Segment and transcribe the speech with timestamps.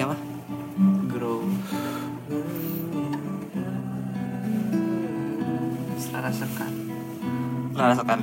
[0.00, 0.16] Ini apa?
[1.12, 1.44] grow
[6.00, 6.72] secara sekat
[7.76, 8.20] Lo rasakan.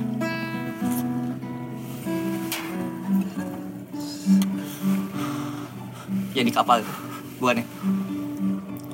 [6.34, 6.92] Ya di kapal itu.
[7.38, 7.66] Bukan ya?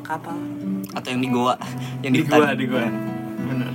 [0.04, 0.36] kapal
[0.92, 1.56] Atau yang di goa,
[2.04, 2.52] yang di di, hutan.
[2.52, 2.84] di gua
[3.48, 3.72] bener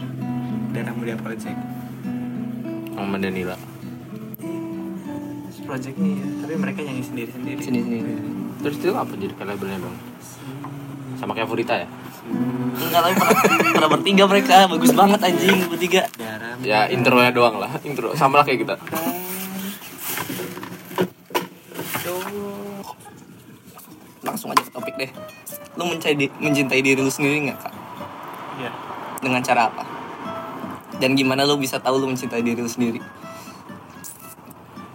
[0.69, 1.57] daerah mulia project
[2.93, 3.57] Sama Danila.
[5.65, 8.38] projectnya ya tapi mereka nyanyi sendiri sendiri Sini sini.
[8.59, 9.95] Terus itu apa jadi kayak labelnya dong?
[11.15, 11.87] Sama kayak Furita ya?
[12.79, 13.33] Enggak tapi pernah,
[13.73, 16.03] pernah bertiga mereka, bagus banget anjing bertiga.
[16.61, 18.75] Ya intronya doang lah, intro sama lah kayak kita.
[24.21, 25.11] Langsung aja ke topik deh.
[25.75, 27.73] Lu mencintai, di- mencintai diri lu sendiri nggak kak?
[28.59, 28.71] ya
[29.19, 29.83] Dengan cara apa?
[30.99, 32.99] Dan gimana lu bisa tahu lu mencintai diri lu sendiri?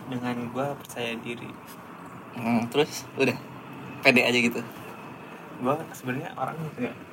[0.04, 1.48] dengan gua percaya diri
[2.36, 3.34] Hmm, terus udah
[4.04, 4.60] pede aja gitu.
[5.56, 6.58] gua sebenarnya orang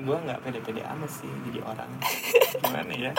[0.01, 1.87] gua nggak pede-pede amat sih jadi orang
[2.61, 3.13] gimana ya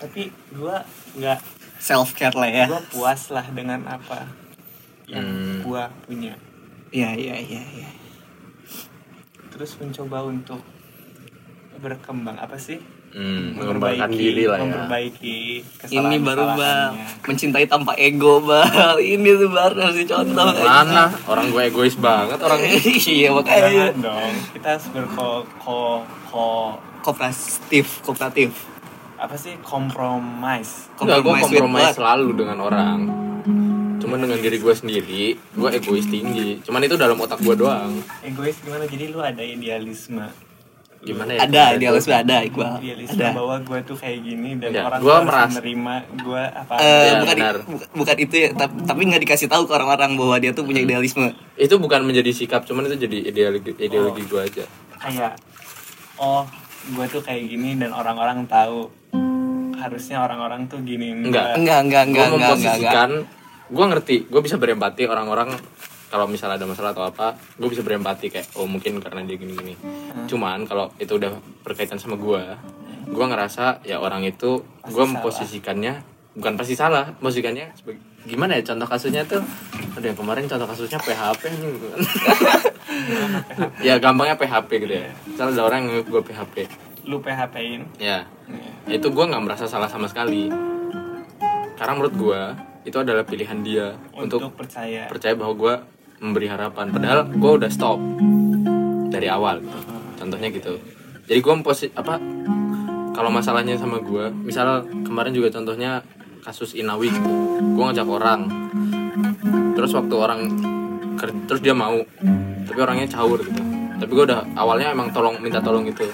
[0.00, 0.80] tapi gua
[1.12, 1.40] nggak
[1.76, 2.64] Self care lah ya.
[2.64, 4.24] gua puas lah dengan apa
[5.06, 5.60] yang Hmm.
[5.62, 6.34] gua punya
[6.88, 7.90] Iya iya iya iya.
[9.50, 10.64] terus mencoba untuk
[11.76, 14.64] berkembang apa sih Hmm, mengembangkan diri lah ya.
[14.66, 15.40] memperbaiki
[15.88, 16.92] Ini baru bang
[17.24, 18.96] mencintai tanpa ego bang.
[19.16, 20.50] Ini tuh baru harus dicontoh.
[20.60, 21.08] Mana?
[21.24, 22.76] Orang gue egois banget orangnya.
[23.08, 23.68] iya makanya.
[23.88, 25.80] Jangan dong kita harus berko ko
[26.28, 26.48] ko
[27.00, 28.50] Kooperatif, kooperatif.
[29.16, 31.94] apa sih kompromis Enggak, gue Compromise with kompromi what?
[31.94, 32.98] selalu dengan orang.
[33.96, 36.60] Cuman dengan diri gue sendiri, gue egois tinggi.
[36.60, 37.96] Cuman itu dalam otak gue doang.
[38.20, 40.26] egois gimana jadi lu ada idealisme
[41.06, 41.40] Gimana ya?
[41.40, 42.72] Ada idealisme ada Iqbal.
[42.76, 43.30] idealisme Ada.
[43.32, 47.12] bahwa gua tuh kayak gini dan Ya, orang gua merasa- menerima gua apa Eh, Ya,
[47.16, 47.56] bukan, benar.
[47.62, 50.82] bu- bukan itu ya, tapi, tapi nggak dikasih tahu ke orang-orang bahwa dia tuh punya
[50.82, 51.30] idealisme.
[51.54, 54.64] Itu bukan menjadi sikap, cuman itu jadi ideologi ideologi gue aja.
[54.98, 55.38] kayak
[56.16, 56.42] oh
[56.90, 58.90] gua tuh kayak gini dan orang-orang tahu
[59.76, 61.54] harusnya orang-orang tuh gini Enggak.
[61.54, 62.50] Enggak, enggak, Gue enggak, enggak, enggak, enggak.
[62.58, 63.10] memposisikan,
[63.68, 65.54] gue ngerti, gue bisa berempati orang-orang
[66.06, 69.74] kalau misalnya ada masalah atau apa, gue bisa berempati kayak oh mungkin karena dia gini-gini.
[70.30, 71.34] Cuman kalau itu udah
[71.66, 72.42] berkaitan sama gue,
[73.06, 75.10] gue ngerasa ya orang itu gue salah.
[75.18, 75.94] memposisikannya
[76.36, 77.72] bukan pasti salah, posisikannya
[78.26, 79.38] gimana ya contoh kasusnya tuh
[79.94, 81.74] ada yang kemarin contoh kasusnya PHP anjing.
[83.86, 85.10] ya gampangnya PHP gitu ya.
[85.26, 86.56] Misalnya ada orang yang gue PHP.
[87.06, 88.98] lu PHP-in Ya, Ya.
[88.98, 90.50] itu gue nggak merasa salah sama sekali
[91.78, 92.40] karena menurut gue
[92.82, 95.74] itu adalah pilihan dia untuk, untuk, percaya percaya bahwa gue
[96.20, 96.90] memberi harapan.
[96.92, 97.98] Padahal gue udah stop
[99.12, 99.78] dari awal gitu.
[100.16, 100.80] contohnya gitu.
[101.26, 102.18] Jadi gue posi apa
[103.16, 106.02] kalau masalahnya sama gue misal kemarin juga contohnya
[106.42, 107.30] kasus Inawi gitu.
[107.74, 108.40] Gue ngajak orang.
[109.76, 110.40] Terus waktu orang
[111.46, 111.96] terus dia mau
[112.66, 113.62] tapi orangnya caur gitu.
[113.96, 116.04] Tapi gue udah awalnya emang tolong minta tolong gitu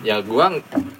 [0.00, 0.46] ya gue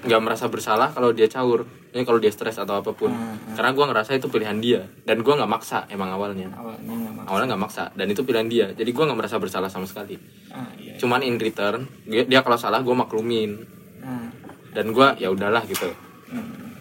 [0.04, 1.64] nggak merasa bersalah kalau dia caur.
[1.90, 3.10] Ini kalau dia stres atau apa pun.
[3.58, 4.86] Karena gue ngerasa itu pilihan dia.
[5.02, 6.46] Dan gue nggak maksa emang awalnya.
[6.54, 7.84] Awalnya nggak awalnya nggak maksa.
[7.98, 8.66] Dan itu pilihan dia.
[8.70, 10.14] Jadi gue nggak merasa bersalah sama sekali.
[10.50, 10.98] Ah, iya.
[10.98, 13.80] cuman in return dia, dia kalau salah gue maklumin.
[14.00, 14.32] Hmm.
[14.72, 15.92] dan gue ya udahlah gitu.
[16.32, 16.72] Hmm.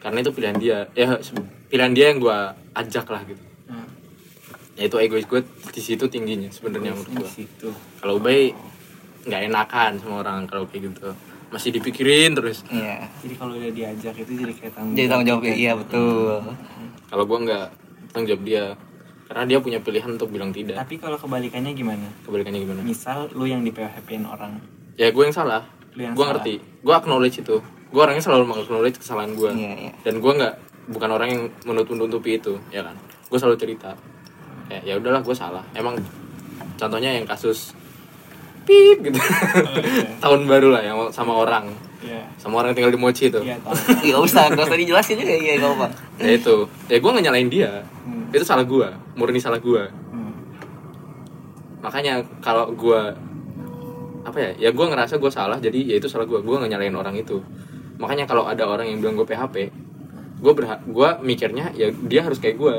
[0.00, 0.78] karena itu pilihan dia.
[0.96, 1.18] Ya
[1.68, 2.38] pilihan dia yang gue
[2.78, 3.42] ajak lah gitu.
[3.68, 3.88] Hmm.
[4.78, 7.68] ya itu egois gue di situ tingginya sebenarnya menurut gue situ.
[8.00, 8.54] Kalau Ubay
[9.24, 11.10] nggak enakan sama orang kalau kayak gitu
[11.54, 12.66] masih dipikirin terus.
[12.66, 13.06] Iya.
[13.22, 15.54] jadi kalau udah diajak itu jadi kayak tanggung Jadi tanggung jawab juga.
[15.54, 16.34] iya betul.
[17.06, 17.66] kalau gue nggak
[18.10, 18.64] tanggung jawab dia
[19.24, 20.76] karena dia punya pilihan untuk bilang tidak.
[20.76, 22.06] Tapi kalau kebalikannya gimana?
[22.26, 22.80] Kebalikannya gimana?
[22.82, 24.58] Misal lu yang di PHP-in orang.
[24.98, 25.64] Ya gue yang salah.
[25.94, 26.36] Lu yang gue salah.
[26.36, 26.54] ngerti.
[26.82, 27.56] Gue acknowledge itu.
[27.88, 29.92] Gue orangnya selalu acknowledge kesalahan gue Iya, iya.
[30.02, 30.54] dan gue nggak
[30.90, 32.98] bukan orang yang menutup nutupi itu ya kan?
[33.30, 33.94] Gue selalu cerita.
[34.68, 35.64] Ya ya udahlah gue salah.
[35.72, 35.96] Emang
[36.74, 37.72] contohnya yang kasus
[38.64, 39.24] pip gitu oh,
[39.78, 40.08] iya.
[40.24, 41.68] tahun baru lah yang sama orang
[42.00, 42.20] Iya.
[42.36, 43.56] sama orang yang tinggal di Mochi itu Iya.
[44.04, 45.86] Iya usah, gak usah dijelasin juga iya gak apa.
[46.18, 47.70] ya itu ya gue nggak nyalain dia
[48.04, 48.28] Hmm.
[48.28, 50.32] itu salah gue murni salah gue Hmm.
[51.80, 53.00] makanya kalau gue
[54.22, 56.92] apa ya ya gue ngerasa gue salah jadi ya itu salah gue gue nggak nyalain
[56.92, 57.40] orang itu
[57.96, 59.56] makanya kalau ada orang yang bilang gue PHP
[60.40, 62.74] gue berhak gue mikirnya ya dia harus kayak gue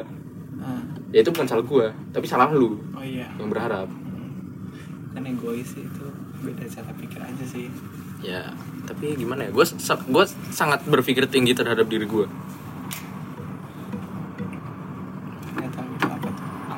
[0.56, 0.82] Ah.
[1.10, 3.86] ya itu bukan salah gue tapi salah lu oh iya yang berharap
[5.16, 6.06] kan egois itu
[6.42, 7.72] beda cara pikir aja sih
[8.22, 8.52] ya
[8.84, 9.66] tapi gimana ya gue
[10.06, 12.28] gue sangat berpikir tinggi terhadap diri gue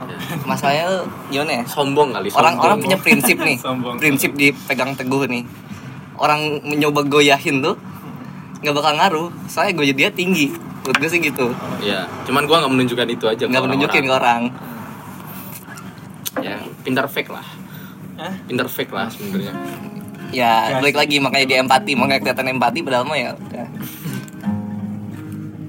[0.08, 0.18] Ya.
[0.50, 0.88] Masalahnya
[1.28, 1.64] gimana ya?
[1.68, 2.40] sombong kali sombong.
[2.40, 3.58] Orang-orang punya prinsip nih.
[3.66, 4.00] Sombong.
[4.00, 5.44] prinsip dipegang teguh nih.
[6.16, 7.76] Orang mencoba goyahin tuh
[8.64, 9.28] nggak bakal ngaruh.
[9.46, 10.48] Soalnya gue dia tinggi.
[10.84, 11.52] Menurut gue sih gitu.
[11.84, 14.44] ya cuman gue nggak menunjukkan itu aja ke Nggak menunjukin ke orang-orang.
[14.48, 16.46] orang.
[16.46, 16.56] ya
[16.86, 17.44] pintar fake lah
[18.18, 18.34] Hah?
[18.50, 19.54] pinter fake lah sebenarnya.
[20.34, 21.94] Ya balik lagi makanya dia empati.
[21.94, 23.68] Makanya kelihatan empati padahal mah ya udah.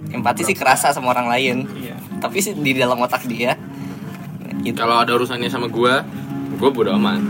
[0.09, 1.57] empati sih kerasa sama orang lain.
[1.79, 1.95] Iya.
[2.19, 3.55] Tapi sih di dalam otak dia
[4.69, 4.79] gitu.
[4.79, 6.03] Kalau ada urusannya sama gua
[6.59, 7.23] gua bodo amat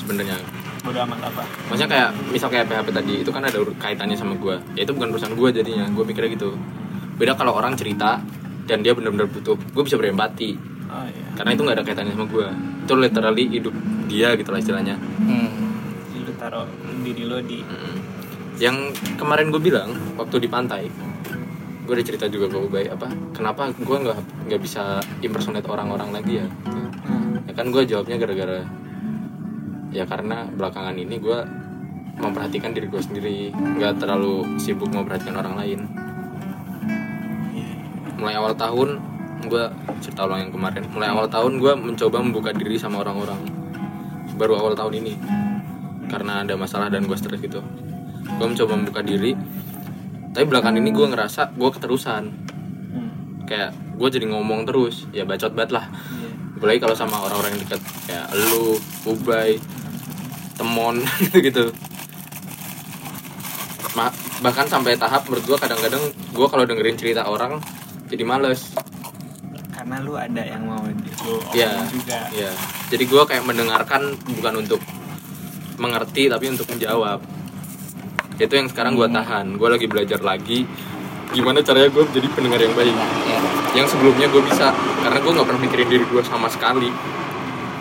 [0.00, 0.36] sebenarnya.
[0.82, 1.44] Bodo amat apa?
[1.70, 4.58] Maksudnya kayak misal kayak PHP tadi itu kan ada kaitannya sama gua.
[4.74, 6.58] Ya itu bukan urusan gua jadinya gua mikirnya gitu.
[7.16, 8.18] Beda kalau orang cerita
[8.66, 10.58] dan dia benar-benar butuh gua bisa berempati.
[10.90, 11.26] Oh iya.
[11.38, 12.50] Karena itu nggak ada kaitannya sama gua
[12.82, 13.74] itu literally hidup
[14.06, 15.50] dia gitu lah istilahnya hmm.
[16.04, 16.66] Jadi lu taruh
[17.00, 17.96] diri lo di Mm.
[18.58, 18.76] yang
[19.16, 20.86] kemarin gue bilang waktu di pantai
[21.82, 26.38] gue udah cerita juga ke Ubay apa kenapa gue nggak nggak bisa impersonate orang-orang lagi
[26.38, 26.46] ya
[27.02, 27.42] Hmm.
[27.42, 28.62] ya kan gue jawabnya gara-gara
[29.90, 31.38] ya karena belakangan ini gue
[32.14, 35.80] memperhatikan diri gue sendiri nggak terlalu sibuk memperhatikan orang lain
[37.50, 37.72] Iya.
[38.16, 39.02] mulai awal tahun
[39.46, 39.64] gue
[40.02, 40.82] cerita ulang yang kemarin.
[40.90, 43.40] Mulai awal tahun gue mencoba membuka diri sama orang-orang
[44.38, 45.14] baru awal tahun ini
[46.08, 47.60] karena ada masalah dan gue stres gitu.
[48.38, 49.34] Gue mencoba membuka diri
[50.32, 52.24] tapi belakangan ini gue ngerasa gue keterusan.
[52.92, 53.10] Hmm.
[53.44, 55.86] kayak gue jadi ngomong terus ya bacot banget lah.
[55.88, 56.28] Iya.
[56.56, 59.58] apalagi kalau sama orang-orang yang dekat kayak lu, Ubay,
[60.54, 61.74] Temon gitu-gitu.
[63.92, 67.60] Ma- bahkan sampai tahap menurut gue kadang-kadang gue kalau dengerin cerita orang
[68.08, 68.72] jadi males
[69.82, 72.54] karena lu ada yang mau lu omongin juga iya.
[72.86, 74.78] Jadi gue kayak mendengarkan bukan untuk
[75.74, 77.18] mengerti tapi untuk menjawab.
[78.38, 79.58] Itu yang sekarang gue tahan.
[79.58, 80.62] Gue lagi belajar lagi
[81.34, 82.94] gimana caranya gue jadi pendengar yang baik.
[82.94, 83.38] ya.
[83.82, 84.70] Yang sebelumnya gue bisa
[85.02, 86.86] karena gue nggak pernah mikirin diri gue sama sekali.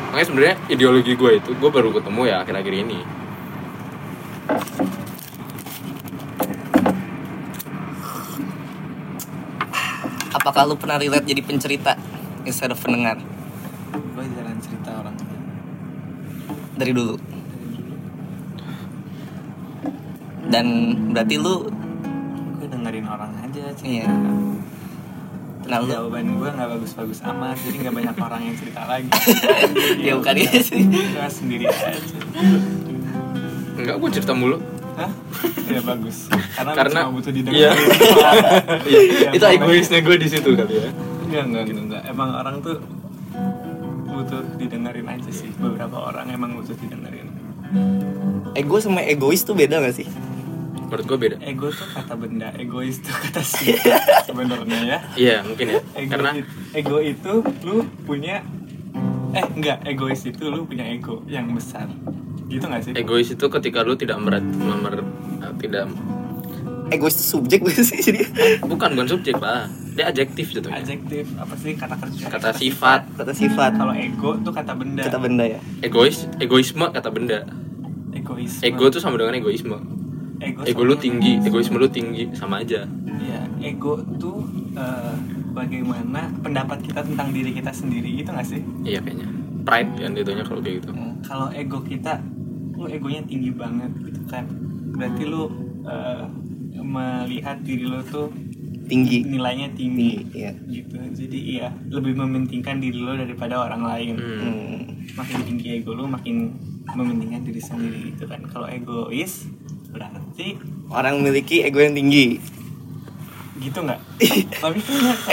[0.09, 2.99] Makanya sebenarnya ideologi gue itu gue baru ketemu ya akhir-akhir ini.
[10.41, 11.93] Apakah lu pernah relate jadi pencerita
[12.49, 13.21] instead of pendengar?
[13.93, 15.13] Gue jalan cerita orang
[16.73, 17.15] dari dulu.
[20.49, 20.65] Dan
[21.13, 21.69] berarti lu
[22.57, 24.09] gue dengerin orang aja cerita.
[24.09, 24.09] Iya.
[25.61, 29.09] Nah lu jawaban gue nggak bagus-bagus amat jadi nggak banyak orang yang cerita lagi.
[30.09, 30.81] Ya bukan itu sih.
[30.89, 32.17] gue sendiri aja.
[33.77, 34.57] Enggak gue cerita mulu.
[34.91, 35.11] Hah?
[35.65, 37.37] ya bagus karena, Karena- cuma butuh iya.
[37.37, 37.77] didengerin
[38.83, 40.89] Iya, itu Yang egoisnya gue di situ kali ya.
[41.23, 42.03] Enggak, enggak, enggak, enggak.
[42.05, 42.77] Emang orang tuh
[44.05, 45.47] butuh didengerin aja sih.
[45.55, 47.27] Beberapa orang emang butuh didengerin.
[48.51, 50.07] ego sama egois tuh beda gak sih
[50.83, 51.35] Menurut gue beda.
[51.39, 54.99] Ego tuh kata benda, egois tuh kata sifat sebenarnya ya.
[55.15, 55.79] Iya mungkin ya.
[55.95, 57.33] Ego, Karena it- ego itu
[57.63, 58.43] lu punya
[59.31, 61.87] eh enggak, egois itu lu punya ego yang besar.
[62.51, 62.91] Gitu gak sih?
[62.99, 64.99] egois itu ketika lu tidak merat, memer,
[65.55, 65.87] tidak
[66.91, 68.27] egois itu subjek gak sih jadi
[68.67, 69.71] bukan bukan subjek pak.
[69.91, 70.83] Dia adjektif jatuhnya.
[70.83, 71.75] Adjektif apa sih?
[71.75, 72.23] Kata kerja?
[72.31, 73.01] kata sifat.
[73.15, 73.71] Kata sifat.
[73.75, 75.03] Kalau ego tuh kata benda.
[75.03, 75.59] kata benda ya.
[75.83, 77.43] Egois egoisme kata benda.
[78.15, 78.59] Egois.
[78.63, 79.79] ego tuh sama dengan egoisme.
[80.41, 81.75] Ego, ego lu tinggi egoisme.
[81.75, 82.87] lu tinggi sama aja.
[83.21, 85.15] Ya, ego tuh eh,
[85.51, 88.63] bagaimana pendapat kita tentang diri kita sendiri gitu gak sih?
[88.87, 89.27] iya kayaknya.
[89.61, 90.91] Pride kan itunya kalau kayak gitu.
[91.21, 92.17] Kalau ego kita,
[92.81, 94.49] lu egonya tinggi banget gitu kan.
[94.97, 95.43] Berarti lu
[95.85, 96.25] eh,
[96.81, 98.33] melihat diri lu tuh
[98.89, 100.97] tinggi nilainya tinggi iya gitu.
[100.97, 104.15] Jadi iya, lebih mementingkan diri lu daripada orang lain.
[104.17, 104.39] hmm.
[104.41, 104.79] Hmm.
[105.15, 106.57] Makin tinggi ego lu, makin
[106.97, 108.41] mementingkan diri sendiri gitu kan.
[108.49, 109.45] Kalau egois
[109.91, 110.57] berarti
[110.89, 112.41] orang memiliki ego yang tinggi
[113.61, 114.01] gitu nggak?
[114.57, 114.79] Tapi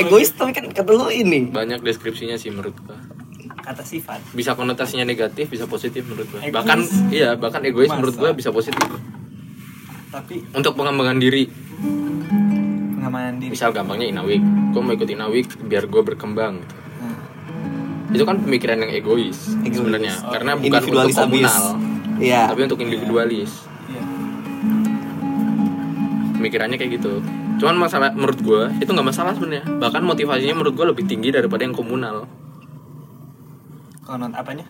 [0.05, 3.08] egois tapi kan kata lu ini banyak deskripsinya sih menurut gua
[3.69, 4.21] kata sifat.
[4.33, 6.53] Bisa konotasinya negatif bisa positif menurut Egois.
[6.53, 6.81] bahkan
[7.13, 7.97] iya bahkan egois Masa?
[8.01, 8.89] menurut gua bisa positif.
[10.09, 11.45] Tapi untuk pengembangan diri.
[12.97, 13.53] Pengamanan diri.
[13.53, 14.41] Misal gampangnya inawik.
[14.73, 16.65] Gua mau ikut inawik biar gua berkembang.
[16.65, 16.75] Gitu.
[18.09, 19.77] Nah, itu kan pemikiran yang egois, Egois.
[19.77, 20.15] sebenarnya.
[20.25, 21.61] Oh, karena bukan untuk komunal
[22.25, 22.49] iya.
[22.49, 23.69] tapi untuk individualis.
[23.93, 24.03] Iya.
[26.41, 27.21] Pemikirannya kayak gitu.
[27.59, 29.67] Cuman masalah menurut gue itu nggak masalah sebenarnya.
[29.67, 32.25] Bahkan motivasinya menurut gue lebih tinggi daripada yang komunal
[34.09, 34.65] konot apanya?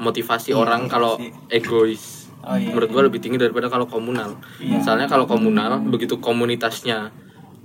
[0.00, 1.20] Motivasi Iya, orang kalau
[1.52, 2.32] egois.
[2.42, 4.34] Oh iya menurut gue lebih tinggi daripada kalau komunal.
[4.58, 4.82] Iya.
[4.82, 7.12] soalnya kalau komunal begitu komunitasnya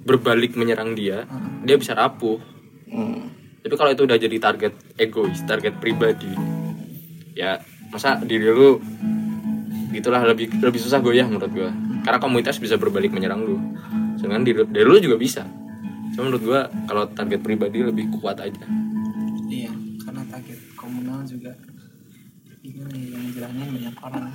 [0.06, 1.64] berbalik menyerang dia Hmm.
[1.64, 2.38] dia bisa rapuh.
[2.88, 3.32] Hmm.
[3.60, 6.32] tapi kalau itu udah jadi target egois target pribadi
[7.36, 7.60] ya
[7.92, 8.80] masa diri lu
[9.92, 11.72] gitulah lebih lebih susah goyah menurut gua.
[12.06, 13.58] Karena komunitas bisa berbalik menyerang lu.
[14.16, 15.44] Sedangkan diri, diri lu juga bisa.
[16.14, 18.66] Cuma menurut gua kalau target pribadi lebih kuat aja.
[19.48, 20.58] Iya karena target
[20.88, 21.52] komunal juga.
[22.64, 24.26] Gimana ya yang jelangnya banyak orang.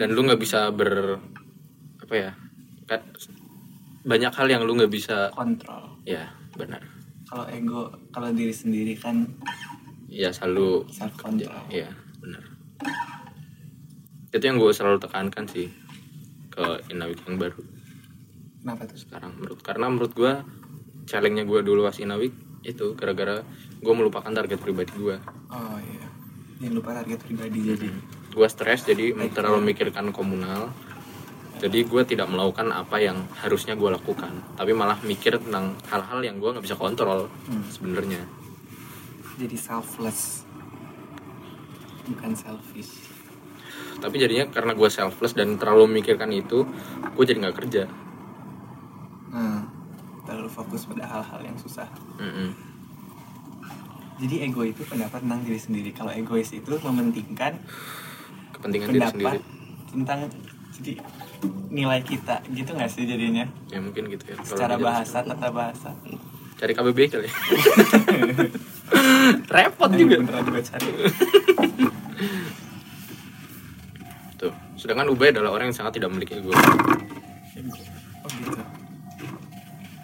[0.00, 1.20] Dan lu nggak bisa ber
[2.00, 2.30] apa ya
[2.88, 3.00] kan
[4.02, 6.00] banyak hal yang lu nggak bisa kontrol.
[6.08, 6.80] Ya benar.
[7.28, 9.28] Kalau ego kalau diri sendiri kan
[10.08, 11.88] ya selalu self control ya
[12.20, 12.44] benar.
[14.32, 15.68] Itu yang gue selalu tekankan sih
[16.48, 17.60] ke Inawik yang baru.
[18.60, 18.96] Kenapa tuh?
[18.96, 20.32] Sekarang menurut karena menurut gue
[21.08, 22.32] challenge-nya gue dulu pas Inawik
[22.62, 23.42] itu gara-gara
[23.82, 25.16] gue melupakan target pribadi gue
[25.50, 26.06] oh iya.
[26.62, 27.90] Jangan lupa target pribadi jadi.
[28.30, 30.70] Gue stres jadi terlalu memikirkan komunal.
[31.58, 36.38] Jadi gue tidak melakukan apa yang harusnya gue lakukan tapi malah mikir tentang hal-hal yang
[36.38, 37.66] gue nggak bisa kontrol Hmm.
[37.66, 38.22] sebenarnya.
[39.42, 40.46] Jadi selfless.
[42.06, 43.10] Bukan selfish.
[43.98, 46.62] Tapi jadinya karena gue selfless dan terlalu memikirkan itu
[47.14, 47.90] gue jadi nggak kerja.
[49.34, 49.66] Nah
[50.22, 51.90] terlalu fokus pada hal-hal yang susah.
[52.22, 52.71] Mm-mm.
[54.22, 55.90] Jadi ego itu pendapat tentang diri sendiri.
[55.90, 57.58] Kalau egois itu mementingkan
[58.54, 59.42] kepentingan diri sendiri.
[59.42, 60.30] pendapat tentang
[60.78, 61.02] jadi
[61.74, 62.38] nilai kita.
[62.54, 63.50] Gitu nggak sih jadinya?
[63.74, 64.38] Ya mungkin gitu ya.
[64.46, 65.90] Secara bahasa tata bahasa.
[66.54, 67.34] Cari KBB kali ya.
[69.58, 70.22] repot Ayo, juga.
[70.22, 70.86] beneran gue cari.
[74.38, 76.54] Tuh sedangkan Ubay adalah orang yang sangat tidak memiliki ego.
[76.54, 76.62] Oh
[78.30, 78.62] gitu.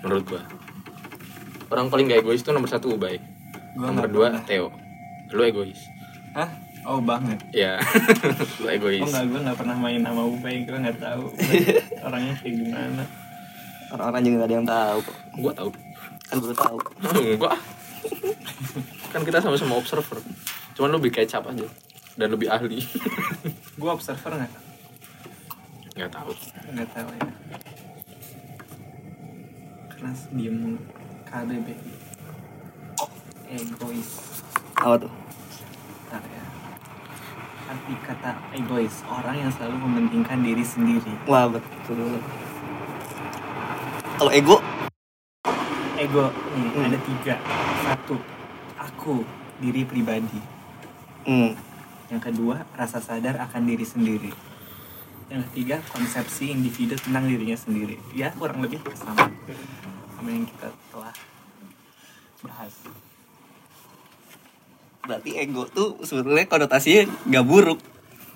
[0.02, 0.42] Menurut gue
[1.68, 3.37] orang paling gak egois itu nomor satu Ubay
[3.78, 4.42] Gua nomor nggak dua pernah.
[4.42, 4.66] Theo.
[5.30, 5.80] Lu egois.
[6.34, 6.50] Hah?
[6.82, 7.38] Oh banget.
[7.54, 7.78] Ya
[8.62, 9.06] lu egois.
[9.06, 11.30] Oh enggak, gue gak pernah main sama Ubay, gue gak tahu.
[12.06, 13.04] Orangnya kayak gimana.
[13.88, 15.16] orang-orang juga gak ada yang tahu kok.
[15.38, 15.70] Gue tahu.
[16.26, 16.78] Kan baru tahu.
[17.06, 17.58] Enggak.
[19.14, 20.18] Kan kita sama-sama observer.
[20.74, 21.66] Cuman lu lebih kecap aja.
[22.18, 22.82] Dan lebih ahli.
[23.80, 24.52] Gue observer gak?
[25.94, 26.30] nggak tahu.
[26.74, 27.28] Gak tahu ya.
[29.90, 30.80] Karena diem mulu.
[33.48, 34.10] Egois.
[34.74, 35.12] apa tuh
[36.04, 36.44] Bentar ya.
[37.68, 41.12] Arti kata egois, orang yang selalu mementingkan diri sendiri.
[41.24, 42.20] wah betul
[44.14, 44.56] kalau ego
[45.96, 46.86] Ego nih Hmm.
[46.86, 47.34] ada tiga.
[47.82, 48.16] Satu,
[48.78, 49.26] aku,
[49.58, 50.38] diri pribadi.
[51.24, 51.58] hmm,
[52.06, 54.30] Yang kedua, rasa sadar akan diri sendiri.
[55.26, 57.98] Yang ketiga, konsepsi individu tentang dirinya sendiri.
[58.14, 59.26] Ya, kurang lebih sama
[60.14, 61.14] sama yang kita telah
[62.42, 62.74] bahas.
[65.08, 67.80] Berarti ego tuh sebetulnya konotasinya gak buruk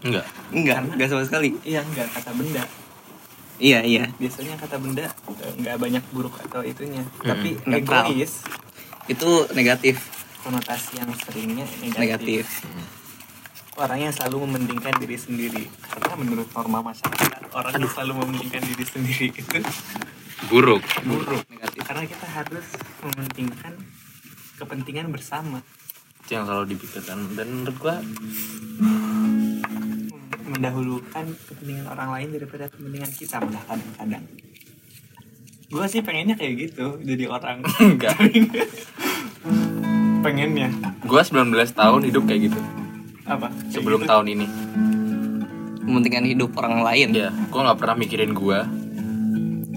[0.01, 2.65] enggak enggak Karena- enggak sama sekali Iya, enggak kata benda.
[3.61, 5.07] iya iya Biasanya kata benda
[5.39, 7.05] eh, nggak banyak buruk atau itunya.
[7.05, 8.11] Hmm, Tapi netral.
[8.11, 8.43] egois
[9.05, 10.01] itu negatif
[10.41, 12.01] konotasi yang seringnya negatif.
[12.01, 12.45] negatif
[13.73, 15.65] Orang yang selalu mementingkan diri sendiri.
[15.81, 19.59] Karena menurut norma masyarakat, orang yang selalu mementingkan diri sendiri itu
[20.45, 21.41] buruk buruk.
[21.49, 22.67] negatif Karena kita harus
[23.01, 23.73] mementingkan
[24.57, 25.65] kepentingan bersama.
[26.23, 27.19] Itu yang selalu dipikirkan.
[27.35, 27.97] Dan menurut gua
[30.53, 34.25] mendahulukan kepentingan orang lain daripada kepentingan kita malah kadang-kadang
[35.73, 37.65] gue sih pengennya kayak gitu jadi orang.
[37.81, 38.13] Enggak.
[40.21, 40.69] Pengennya.
[41.09, 42.61] Gua 19 tahun hidup kayak gitu.
[43.25, 43.49] Apa?
[43.49, 44.11] Kayak sebelum gitu.
[44.13, 44.47] tahun ini.
[45.83, 47.17] Mementingkan hidup orang lain.
[47.17, 48.69] Ya gua nggak pernah mikirin gua.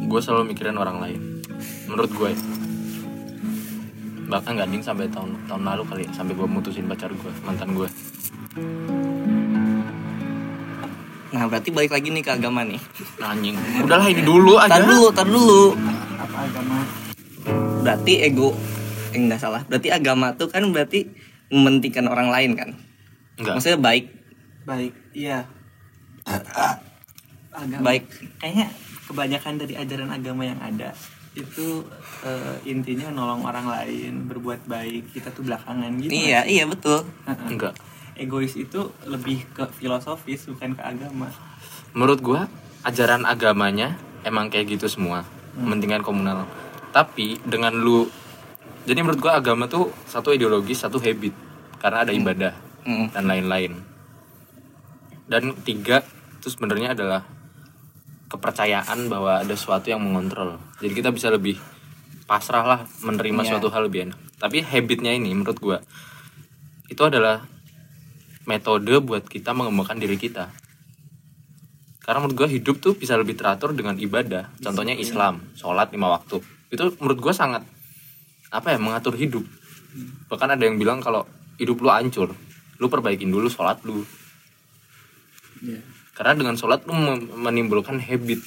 [0.05, 1.19] Gua selalu mikirin orang lain.
[1.87, 2.39] Menurut gue ya.
[4.25, 7.89] Bahkan ganding sampai tahun tahun lalu kali ya, sampai gua mutusin pacar gua mantan gua.
[11.35, 12.79] Nah berarti balik lagi nih ke agama nih.
[13.19, 13.55] Anjing.
[13.83, 14.79] Udahlah ini dulu aja.
[14.79, 15.63] Tar dulu tar dulu.
[16.15, 16.77] Apa agama?
[17.83, 18.55] Berarti ego
[19.11, 19.61] eh, enggak salah.
[19.67, 21.11] Berarti agama tuh kan berarti
[21.51, 22.69] mementingkan orang lain kan?
[23.35, 24.05] Enggak maksudnya baik.
[24.65, 25.45] Baik iya.
[27.53, 27.83] Agama.
[27.83, 28.03] Baik.
[28.41, 28.67] kayaknya
[29.05, 30.91] kebanyakan dari ajaran agama yang ada
[31.35, 31.83] itu
[32.23, 37.03] eh, intinya nolong orang lain berbuat baik kita tuh belakangan gitu iya iya betul.
[37.27, 37.75] Enggak.
[38.15, 41.27] Egois itu lebih ke filosofis bukan ke agama.
[41.91, 42.41] Menurut gua
[42.87, 45.27] ajaran agamanya emang kayak gitu semua.
[45.59, 46.47] Kepentingan komunal.
[46.95, 48.07] Tapi dengan lu
[48.87, 51.35] jadi menurut gua agama tuh satu ideologis satu habit.
[51.83, 53.17] Karena ada ibadah Mm.
[53.17, 53.81] dan lain-lain.
[55.25, 56.05] Dan tiga
[56.37, 57.25] itu sebenarnya adalah
[58.35, 60.59] kepercayaan bahwa ada sesuatu yang mengontrol.
[60.83, 61.57] Jadi kita bisa lebih
[62.29, 63.49] pasrah lah menerima Iya.
[63.55, 64.19] suatu hal lebih enak.
[64.37, 65.77] Tapi habitnya ini menurut gua
[66.91, 67.47] itu adalah
[68.45, 70.51] metode buat kita mengembangkan diri kita.
[72.03, 74.53] Karena menurut gua hidup tuh bisa lebih teratur dengan ibadah.
[74.61, 76.43] Contohnya Islam sholat lima waktu.
[76.69, 77.65] Itu menurut gua sangat
[78.53, 79.47] apa ya mengatur hidup.
[80.29, 81.25] Bahkan ada yang bilang kalau
[81.57, 82.35] hidup lu hancur
[82.75, 84.03] lu perbaikin dulu sholat lu.
[85.63, 85.94] Iya.
[86.15, 86.95] Karena dengan sholat lu
[87.35, 88.41] menimbulkan habit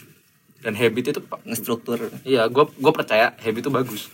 [0.65, 4.09] dan habit itu ngestruktur iya gua gua percaya habit itu bagus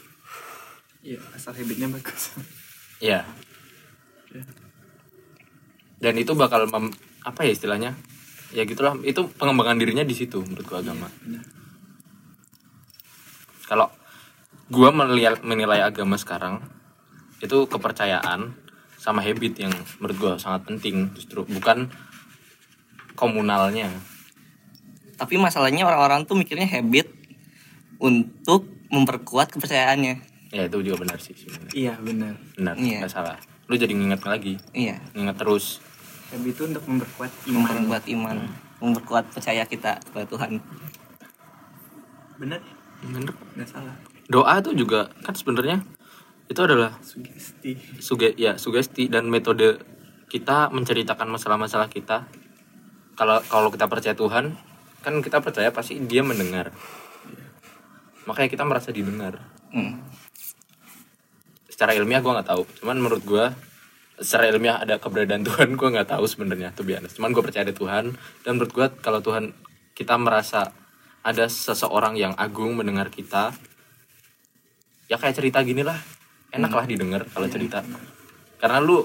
[1.05, 2.33] Iya, asal habitnya bagus.
[3.05, 3.27] Iya.
[6.01, 7.93] Dan itu bakal mem- apa ya istilahnya?
[8.57, 11.13] Ya gitulah, itu pengembangan dirinya di situ menurut gua agama.
[13.69, 13.93] Kalau
[14.73, 16.65] gua menilai, menilai agama sekarang
[17.45, 18.57] itu kepercayaan
[18.97, 21.93] sama habit yang menurut gua sangat penting justru bukan
[23.15, 23.91] komunalnya.
[25.15, 27.07] Tapi masalahnya orang-orang tuh mikirnya habit
[28.03, 30.21] untuk memperkuat kepercayaannya.
[30.55, 31.73] Ya itu juga benar sih sebenarnya.
[31.75, 32.35] Iya benar.
[32.55, 32.99] Benar Iya.
[33.03, 33.39] nggak salah.
[33.67, 34.55] Lu jadi nginget lagi.
[34.75, 34.99] Iya.
[35.15, 35.83] Nginget terus.
[36.31, 37.63] Habit itu untuk memperkuat iman.
[37.63, 38.37] Memperkuat iman.
[38.83, 40.51] Memperkuat percaya kita kepada Tuhan.
[42.39, 42.61] Benar.
[43.03, 43.95] Bener nggak salah.
[44.27, 45.85] Doa tuh juga kan sebenarnya
[46.45, 47.73] itu adalah sugesti.
[48.05, 49.81] suge ya sugesti dan metode
[50.29, 52.29] kita menceritakan masalah-masalah kita
[53.15, 54.55] kalau kalau kita percaya Tuhan
[55.05, 56.71] kan kita percaya pasti dia mendengar.
[58.25, 59.41] Makanya kita merasa didengar.
[59.75, 60.07] Hmm.
[61.67, 62.63] secara ilmiah gue nggak tahu.
[62.79, 63.51] Cuman menurut gue
[64.23, 67.75] secara ilmiah ada keberadaan Tuhan gue nggak tahu sebenarnya tuh biasa cuman gue percaya ada
[67.75, 68.15] Tuhan
[68.47, 69.51] dan menurut gue kalau Tuhan
[69.99, 70.71] kita merasa
[71.27, 73.51] ada seseorang yang agung mendengar kita
[75.11, 75.99] ya kayak cerita gini lah
[76.55, 77.83] enak lah didengar kalau cerita.
[78.63, 79.03] Karena lu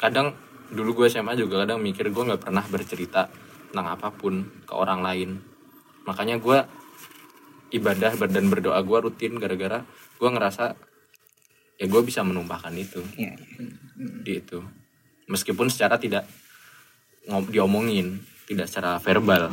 [0.00, 0.32] kadang
[0.70, 3.26] dulu gue SMA juga kadang mikir gue nggak pernah bercerita
[3.70, 5.30] tentang apa pun ke orang lain.
[6.04, 6.58] Makanya gue
[7.70, 9.82] ibadah dan berdoa gue rutin gara-gara
[10.16, 10.74] gue ngerasa
[11.76, 13.00] ya gue bisa menumpahkan itu.
[13.14, 13.34] Iya.
[14.00, 14.58] di itu
[15.28, 16.24] meskipun secara tidak
[17.24, 19.52] ngom- diomongin tidak secara verbal.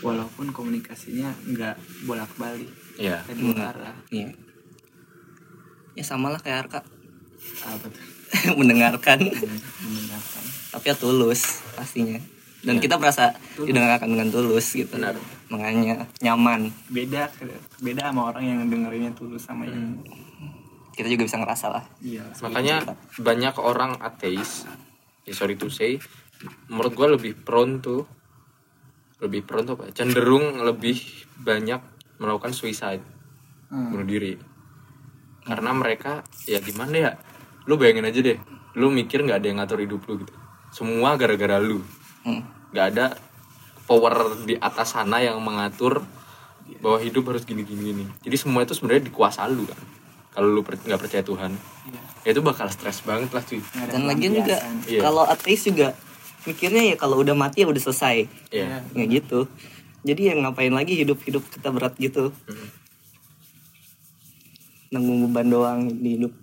[0.00, 1.76] Walaupun komunikasinya nggak
[2.08, 4.32] bolak balik ya ke dua arah Iya.
[5.92, 6.80] Ya sama lah kayak Arka
[7.60, 8.04] apa tuh
[8.58, 9.18] mendengarkan
[9.80, 12.20] mendengarkan tapi ya tulus pastinya.
[12.60, 12.82] Dan Iya.
[12.84, 14.92] kita merasa didengarkan dengan tulus gitu.
[14.92, 15.16] Benar.
[15.48, 16.68] Makanya nyaman.
[16.86, 17.26] beda
[17.78, 19.98] beda sama orang yang dengerinnya tulus sama yang
[20.90, 21.84] Kita juga bisa ngerasa lah.
[21.98, 22.84] iya makanya
[23.16, 24.68] banyak orang ateis
[25.22, 25.96] ya sorry to say
[26.66, 28.04] menurut gue lebih prone tuh
[29.18, 31.00] lebih prone tuh apa ya, cenderung lebih
[31.36, 31.80] banyak
[32.16, 33.00] melakukan suicide
[33.70, 33.86] Hmm.
[33.88, 34.34] bunuh diri
[35.42, 36.12] karena mereka
[36.44, 37.10] ya gimana ya
[37.64, 38.38] lu bayangin aja deh
[38.72, 40.34] lu mikir nggak ada yang ngatur hidup lu gitu
[40.70, 41.82] semua gara-gara lu
[42.20, 42.44] Hmm.
[42.70, 43.06] nggak ada
[43.84, 46.04] power di atas sana yang mengatur
[46.78, 49.80] bahwa hidup harus gini gini gini jadi semua itu sebenarnya dikuasa lu kan
[50.30, 52.00] kalau lu per- nggak percaya Tuhan Iya.
[52.22, 54.56] ya itu bakal stres banget lah cuy Dan lagian juga.
[54.84, 55.00] Iya.
[55.00, 55.96] kalau ateis juga
[56.40, 58.24] mikirnya ya kalau udah mati ya udah selesai.
[58.48, 58.80] Iya.
[58.86, 59.44] Ya gitu.
[60.00, 62.32] Jadi ya ngapain lagi hidup-hidup kita berat gitu.
[62.44, 62.68] Hmm.
[64.90, 66.34] Nanggung beban doang di hidup.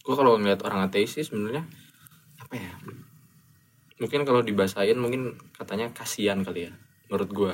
[0.00, 1.62] gue kalau ngeliat orang ateis sih sebenarnya
[2.40, 2.72] apa ya
[4.00, 6.72] mungkin kalau dibahasain mungkin katanya kasihan kali ya
[7.06, 7.52] menurut gue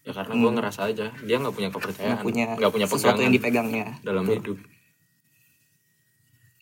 [0.00, 3.24] ya karena gue ngerasa aja dia nggak punya kepercayaan Nggak punya, nggak punya sesuatu pegangan
[3.28, 3.86] yang dipegangnya.
[4.00, 4.56] dalam hidup.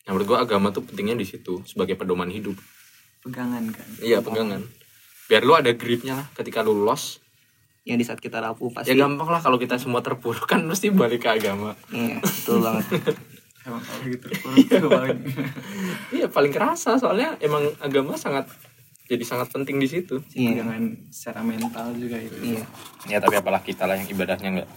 [0.02, 2.56] Nah menurut gue agama tuh pentingnya di situ sebagai pedoman hidup.
[3.22, 3.86] Pegangan kan?
[4.02, 4.66] Iya pegangan.
[5.30, 7.22] Biar lu ada gripnya lah ketika lu lost
[7.88, 8.92] Yang di saat kita rapuh pasti.
[8.92, 12.84] ya gampang lah kalau kita semua terpuruk kan mesti balik ke agama Iya, betul banget.
[13.66, 14.26] emang kalau gitu
[14.78, 15.18] tuh paling
[16.16, 18.48] iya paling kerasa soalnya emang agama sangat
[19.04, 20.60] jadi sangat penting di situ Iya.
[20.60, 22.64] pegangan secara mental juga itu Iya.
[23.06, 24.68] ya tapi apalah kita lah yang ibadahnya enggak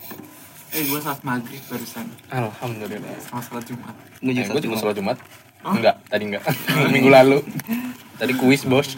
[0.71, 4.83] eh gue saat maghrib barusan alhamdulillah sama sholat jumat Gue Eh, juga gue cuma satu
[4.85, 5.17] sholat Jumat.
[5.61, 6.43] Enggak, tadi enggak.
[6.93, 7.37] Minggu lalu.
[8.15, 8.97] Tadi kuis, Bos.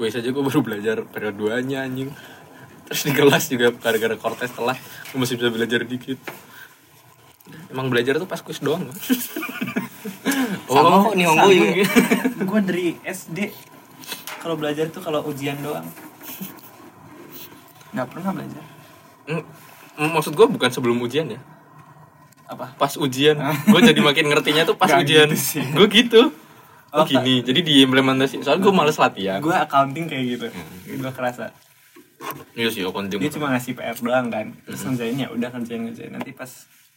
[0.00, 2.08] Kuis aja gue baru belajar periode duanya anjing.
[2.88, 4.80] Terus di kelas juga gara-gara kortes telah
[5.12, 6.16] gue masih bisa belajar dikit.
[7.68, 8.88] Emang belajar tuh pas kuis doang.
[10.72, 11.84] Sama kok Nihongo juga.
[12.48, 13.52] gue dari SD
[14.40, 15.84] kalau belajar tuh kalau ujian doang
[17.90, 18.64] nggak pernah belajar
[19.28, 19.44] mm,
[20.00, 21.40] Maksud gue bukan sebelum ujian ya.
[22.48, 23.36] apa Pas ujian,
[23.72, 25.28] gue jadi makin ngertinya tuh pas Nggak ujian.
[25.28, 25.62] gitu sih.
[25.76, 26.32] Gue gitu.
[26.90, 28.42] Oh, Oh, gini, jadi diimplementasi.
[28.42, 29.38] Soalnya gue males latihan.
[29.38, 30.46] gue accounting kayak gitu.
[30.98, 31.54] Gue kerasa.
[32.58, 33.22] Iya sih, accounting.
[33.22, 34.46] dia cuma ngasih PR doang kan.
[34.66, 36.10] Terus ngerjain ya udah ngerjain ngerjain.
[36.10, 36.50] Nanti pas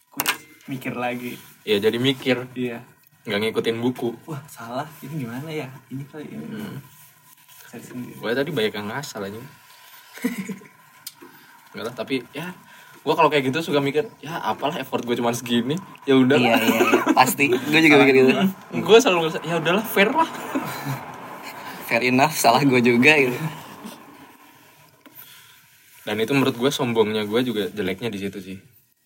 [0.10, 0.34] kuis
[0.65, 1.38] mikir lagi.
[1.62, 2.82] Iya, jadi mikir, iya.
[3.23, 4.10] Nggak ngikutin buku.
[4.25, 4.89] wah salah.
[4.99, 5.69] Ini gimana ya?
[5.88, 6.45] Ini kali ini.
[7.73, 8.17] Sendiri.
[8.17, 9.38] Gue tadi banyak yang ngasal aja.
[11.73, 12.53] Enggak lah, tapi ya
[13.03, 15.75] gue kalau kayak gitu suka mikir, ya apalah effort gue cuma segini.
[16.07, 17.01] Ya udah Iya, iya, iya.
[17.11, 17.51] Pasti.
[17.71, 18.31] Gue juga mikir gitu.
[18.79, 20.29] Gue selalu ngerasa, ya udahlah fair lah.
[21.91, 23.35] Fair enough, salah gue juga gitu.
[26.07, 28.57] Dan itu menurut gue sombongnya gue juga jeleknya di situ sih.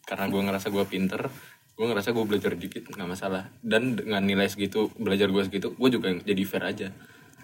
[0.05, 1.25] Karena gue ngerasa gue pinter,
[1.73, 3.49] gue ngerasa gue belajar dikit nggak masalah.
[3.60, 6.88] Dan dengan nilai segitu, belajar gue segitu, gue juga jadi fair aja.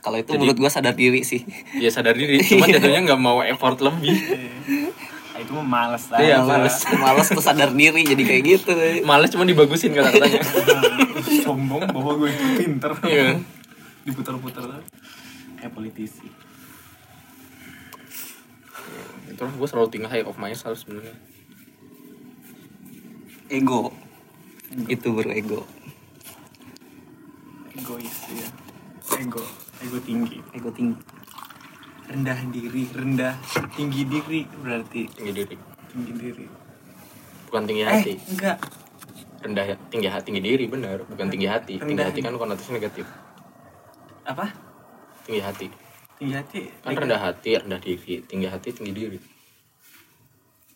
[0.05, 1.43] Kalau itu menurut gue sadar diri sih.
[1.81, 4.15] Ya sadar diri, cuman jatuhnya nggak mau effort lebih.
[5.41, 6.19] Itu mah males lah.
[6.21, 8.71] Iya, males, males tuh sadar diri jadi kayak gitu.
[9.01, 10.41] Males cuma dibagusin kata-katanya.
[11.41, 12.91] sombong bahwa gue itu pinter.
[13.05, 13.41] Iya.
[14.03, 14.83] diputar-putar
[15.57, 16.27] kayak politisi.
[19.31, 21.15] Itulah gue selalu tinggal high of myself sebenarnya.
[23.47, 23.95] Ego.
[24.91, 25.63] Itu bro ego.
[27.73, 28.49] Egois ya
[29.17, 29.43] ego.
[29.81, 30.37] Ego tinggi.
[30.51, 31.12] Ego tinggi
[32.09, 33.35] rendah diri rendah
[33.73, 35.01] tinggi diri berarti.
[35.11, 35.55] Tinggi diri.
[35.91, 36.45] Tinggi diri.
[37.47, 38.13] Bukan tinggi eh hati.
[38.33, 38.57] enggak.
[39.43, 41.79] Rendah tinggi hati tinggi diri benar bukan tinggi hati.
[41.79, 42.05] Tinggi Rendah.
[42.09, 43.05] hati kan konotasinya negatif.
[44.23, 44.45] Apa?
[45.27, 45.67] Tinggi hati.
[46.19, 47.49] Tinggi hati kan rendah hati.
[47.59, 48.15] rendah diri.
[48.25, 49.19] Tinggi hati tinggi diri.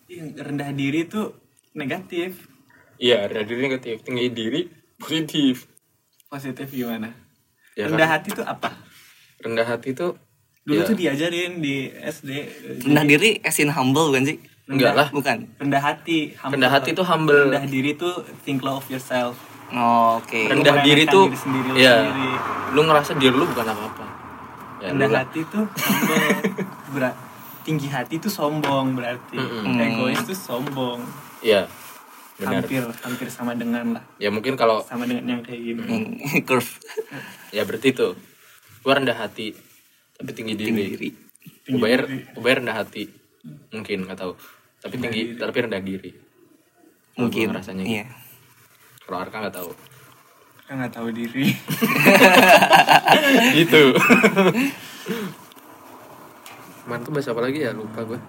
[0.07, 1.27] Yang rendah diri tuh
[1.75, 2.47] negatif.
[2.99, 3.95] Iya rendah diri negatif.
[4.05, 4.61] Tinggi diri
[4.99, 5.67] positif.
[6.27, 7.13] Positif gimana?
[7.77, 8.13] Ya rendah kan?
[8.19, 8.69] hati tuh apa?
[9.37, 10.17] Rendah hati tuh
[10.67, 12.29] dulu ya, tuh diajarin di SD
[12.83, 14.37] rendah diri as in humble bukan sih?
[14.67, 15.07] Enggak lah.
[15.15, 15.47] Bukan?
[15.63, 16.59] Rendah hati humble.
[16.59, 17.47] rendah hati tuh humble.
[17.47, 19.39] Rendah diri tuh think low of yourself.
[19.71, 20.35] Oh, oke.
[20.35, 22.31] Rendah meremehkan diri tuh diri sendiri lu ya sendiri.
[22.75, 24.05] lu ngerasa diri lu bukan apa apa
[24.83, 26.27] ya, rendah hati tuh humble.
[26.99, 27.19] Berat-
[27.63, 29.39] tinggi hati tuh sombong berarti.
[29.39, 29.75] Mm-mm.
[29.79, 30.99] egois tuh sombong.
[31.39, 31.67] Iya.
[32.37, 32.63] Benar.
[32.63, 34.03] Hampir hampir sama dengan lah.
[34.19, 35.79] Ya mungkin kalau sama dengan yang kayak gini.
[35.87, 36.67] Hmm, curve
[37.55, 38.19] ya berarti itu
[38.83, 39.55] gua rendah hati
[40.17, 41.09] tapi tinggi diri, tinggi diri.
[41.63, 42.25] Tinggi Ubayar diri.
[42.35, 43.03] Ubayar rendah hati.
[43.71, 44.33] Mungkin nggak tahu.
[44.81, 46.11] Tapi tinggi tapi rendah diri.
[47.17, 48.05] Mungkin ngerasanya iya.
[49.05, 49.71] Kalau Arka nggak tahu.
[50.67, 51.47] Kan nggak tahu diri.
[53.57, 53.83] Gitu.
[56.87, 57.75] Kemarin tuh bahas apa lagi ya?
[57.75, 58.19] Lupa gue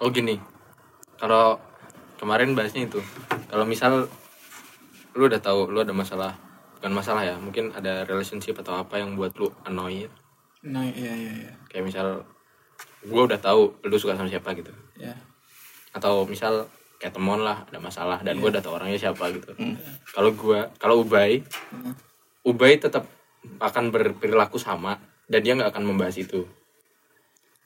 [0.00, 0.36] oh gini.
[1.16, 1.60] Kalau
[2.20, 3.00] kemarin bahasnya itu.
[3.48, 4.08] Kalau misal
[5.16, 6.36] lu udah tahu lu ada masalah
[6.80, 10.12] bukan masalah ya mungkin ada relationship atau apa yang buat lu annoyed.
[10.62, 11.52] Nah iya iya iya.
[11.72, 12.06] Kayak misal
[13.06, 14.72] gue udah tahu lu suka sama siapa gitu.
[14.96, 15.16] Ya
[15.96, 16.68] atau misal
[17.00, 19.56] kayak temen lah ada masalah dan gue udah tahu orangnya siapa gitu.
[20.12, 21.40] Kalau gue kalau Ubay
[22.44, 23.08] Ubay tetap
[23.56, 26.44] akan berperilaku sama dan dia nggak akan membahas itu.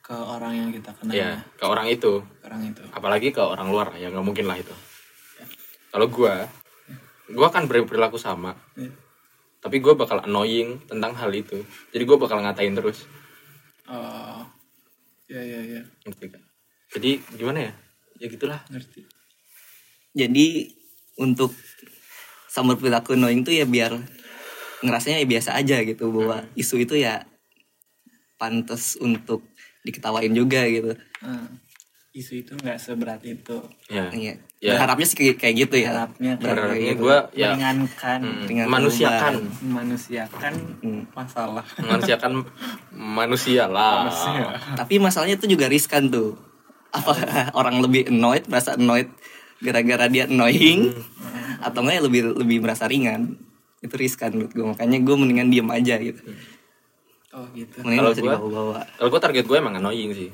[0.01, 1.13] Ke orang yang kita kenal.
[1.13, 2.23] Ya ke orang itu.
[2.47, 2.83] Orang itu.
[2.95, 4.73] Apalagi ke orang luar ya nggak mungkin lah itu.
[5.91, 6.35] Kalau gue
[7.31, 8.59] gue akan berperilaku sama.
[8.75, 8.91] Ya.
[9.61, 11.61] tapi gue bakal annoying tentang hal itu.
[11.93, 13.05] Jadi gue bakal ngatain terus.
[13.85, 14.41] Oh.
[15.29, 16.43] Ya ya ya Ngerti gak?
[16.97, 17.73] jadi gimana ya?
[18.19, 18.61] Ya gitulah.
[18.73, 19.05] Ngerti.
[20.17, 20.75] Jadi
[21.21, 21.53] untuk
[22.51, 23.95] sama perilaku annoying tuh ya biar
[24.81, 27.29] ngerasanya ya biasa aja gitu bahwa isu itu ya
[28.41, 29.45] pantas untuk
[29.85, 30.97] diketawain juga gitu.
[31.21, 31.47] Nah,
[32.11, 33.63] isu itu nggak seberat itu.
[33.87, 34.11] Ya.
[34.11, 34.35] Iya.
[34.61, 34.77] Ya.
[34.77, 35.89] harapnya sih kayak, kayak gitu ya.
[35.95, 37.01] Harapnya kayak Berarti gitu.
[37.01, 37.49] gue ya.
[37.49, 38.21] Meringankan.
[38.21, 39.33] Mm, manusiakan.
[39.63, 41.03] manusiakan Hmm.
[41.11, 41.65] masalah.
[41.79, 42.33] Manusiakan
[42.93, 44.05] manusia lah.
[44.05, 44.43] Manusia.
[44.75, 46.35] tapi masalahnya itu juga riskan tuh.
[46.91, 47.15] Apa
[47.59, 49.07] orang lebih annoyed merasa annoyed
[49.59, 50.91] gara-gara dia annoying
[51.61, 53.39] atau enggak ya lebih lebih merasa ringan.
[53.79, 56.21] Itu riskan menurut gue makanya gue mendingan diem aja gitu.
[57.31, 57.81] Oh gitu.
[57.81, 58.81] Mendingan Kalau gua- dibawa-bawa.
[58.99, 60.31] Kalau gue target gue emang annoying sih.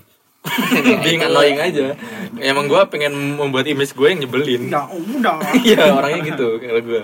[1.04, 1.94] Being annoying aja.
[2.37, 4.62] Emang gue pengen membuat image gue yang nyebelin.
[4.66, 7.00] ya udah Iya orangnya gitu kalau gue.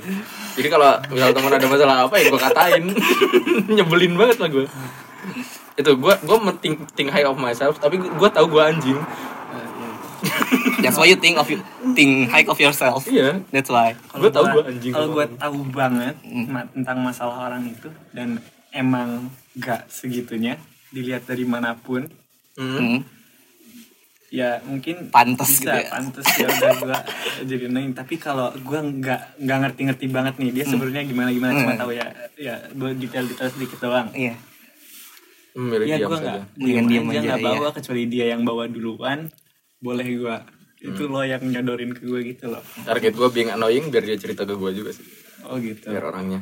[0.52, 2.85] Jadi kalau misal teman ada masalah apa ya gue katain.
[3.74, 4.66] nyebelin banget lah gue.
[5.74, 9.00] Itu gue gue think, think high of myself tapi gue tahu gue anjing.
[10.78, 11.59] that's why you think of you
[11.92, 13.42] think high of yourself Iya.
[13.50, 14.92] that's why Gue tahu gue anjing.
[14.92, 16.14] kalau gue tahu banget
[16.46, 18.38] ma- tentang masalah orang itu dan
[18.70, 22.07] emang gak segitunya dilihat dari mana pun
[22.52, 22.76] Hmm.
[22.76, 22.98] Hmm.
[24.33, 25.88] Ya mungkin Pantes bisa gitu ya.
[25.92, 26.99] pantes ya udah gue
[27.45, 31.71] jadi annoying tapi kalau gue nggak nggak ngerti-ngerti banget nih dia sebenarnya gimana gimana cuma
[31.71, 31.81] Hmm.
[31.81, 34.33] tahu ya ya gue detail-detail sedikit doang iya
[35.53, 36.25] Memilih ya diam gue saja.
[36.33, 37.37] nggak diem diem aja iya.
[37.38, 39.29] bawa kecuali dia yang bawa duluan
[39.79, 40.37] boleh gue
[40.81, 41.12] itu Hmm.
[41.12, 44.53] lo yang nyodorin ke gue gitu loh Target gue being annoying biar dia cerita ke
[44.53, 45.05] gue juga sih.
[45.45, 46.40] oh gitu Biar orangnya.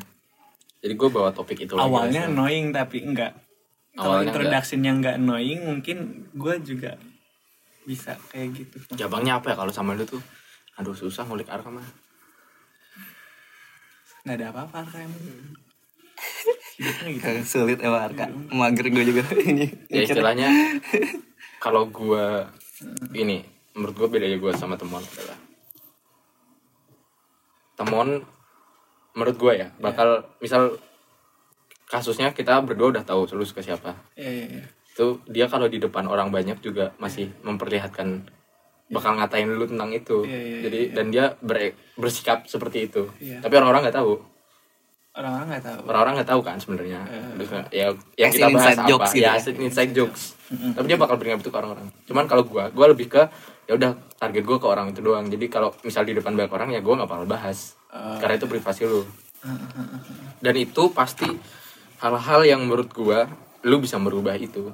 [0.79, 2.39] Jadi gue bawa topik itu lagi awalnya langsung.
[2.39, 3.33] annoying tapi enggak
[3.93, 5.97] kalau Awalnya introduction yang enggak annoying mungkin
[6.31, 6.95] gue juga
[7.89, 8.77] bisa kayak gitu.
[8.97, 10.23] Jabangnya apa ya kalau sama lu tuh?
[10.81, 11.85] Aduh susah ngulik arka mah.
[14.21, 15.09] nggak ada apa-apa kan
[16.81, 17.29] hidupnya gitu.
[17.45, 18.27] Sulit emang Arka.
[18.53, 19.69] Mager gue juga ini.
[19.93, 20.49] Ya istilahnya
[21.65, 22.49] kalau gua
[23.13, 23.45] ini
[23.77, 25.39] menurut gua bedanya gua sama teman adalah
[27.77, 28.09] teman
[29.13, 30.81] menurut gua ya bakal misal
[31.91, 33.93] kasusnya kita berdua udah tahu lu ke siapa.
[34.17, 34.65] Iya, iya, iya.
[34.91, 38.27] Itu dia kalau di depan orang banyak juga masih memperlihatkan
[38.91, 40.27] bakal ngatain lu tentang itu.
[40.27, 43.07] Iya, iya, jadi dan dia ber- bersikap seperti itu.
[43.23, 43.39] Iya.
[43.39, 44.19] tapi orang-orang nggak tahu.
[45.11, 45.81] Orang-orang nggak tahu.
[45.87, 47.01] Orang-orang nggak tahu kan sebenarnya.
[47.07, 47.23] Iya.
[47.39, 47.87] Terus, ya
[48.19, 48.89] yang kita bahas inside apa?
[48.91, 49.51] jokes gitu ya ya.
[49.63, 50.23] inside jokes.
[50.51, 51.87] Tapi dia bakal up itu ke orang-orang.
[52.07, 53.23] Cuman kalau gua gua lebih ke
[53.71, 55.27] ya udah target gua ke orang itu doang.
[55.31, 57.79] Jadi kalau misal di depan banyak orang ya gua nggak bakal bahas.
[57.91, 58.23] Oh.
[58.23, 59.03] karena itu privasi lu.
[60.39, 61.27] Dan itu pasti
[61.99, 63.27] hal-hal yang menurut gua
[63.63, 64.73] lu bisa merubah itu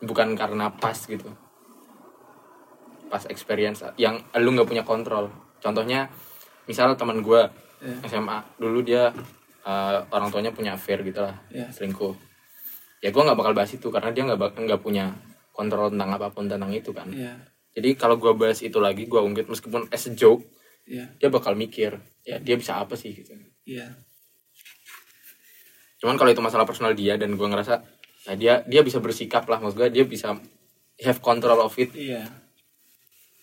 [0.00, 1.26] bukan karena pas gitu
[3.08, 6.10] pas experience yang lu nggak punya kontrol contohnya
[6.66, 7.42] misal teman gue
[7.84, 8.00] Iya.
[8.16, 9.12] SMA dulu dia
[9.60, 11.68] eh, orang tuanya punya affair gitu lah Iya.
[11.68, 12.16] selingkuh
[13.04, 15.12] ya gue nggak bakal bahas itu karena dia nggak nggak punya
[15.52, 17.36] kontrol tentang apa pun tentang itu kan Iya.
[17.76, 20.48] jadi kalau gue bahas itu lagi gue ungkit meskipun as a joke
[20.88, 21.12] Iya.
[21.20, 23.36] dia bakal mikir ya dia bisa apa sih gitu
[23.68, 24.00] Iya.
[26.00, 27.93] cuman kalau itu masalah personal dia dan gue ngerasa
[28.24, 30.36] ya dia dia bisa bersikap lah maksud gue dia bisa
[30.98, 32.24] have control of it Iya.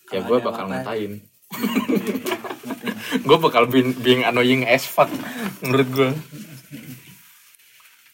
[0.08, 1.22] ya gue bakal ngatain
[3.20, 5.08] gue bakal being, being annoying as fuck
[5.60, 6.10] menurut gue